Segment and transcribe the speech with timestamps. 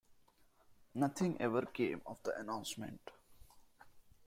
[0.95, 3.01] Nothing ever came of the announcement.